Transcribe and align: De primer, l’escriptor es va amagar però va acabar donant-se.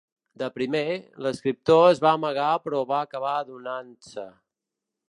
De 0.41 0.45
primer, 0.53 0.87
l’escriptor 1.25 1.83
es 1.91 2.01
va 2.07 2.15
amagar 2.17 2.49
però 2.65 2.83
va 2.95 3.05
acabar 3.11 3.39
donant-se. 3.53 4.29